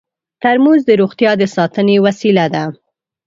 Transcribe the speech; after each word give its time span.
ترموز 0.41 0.81
د 0.85 0.89
روغتیا 1.01 1.31
د 1.41 1.43
ساتنې 1.55 1.95
وسیله 2.05 2.45
ده. 2.53 2.63